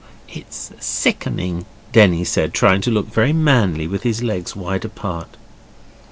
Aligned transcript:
'It's 0.29 0.71
sickening,' 0.79 1.63
Denny 1.93 2.23
said, 2.23 2.55
trying 2.55 2.81
to 2.81 2.89
look 2.89 3.05
very 3.05 3.33
manly 3.33 3.85
with 3.87 4.01
his 4.01 4.23
legs 4.23 4.55
wide 4.55 4.83
apart. 4.83 5.37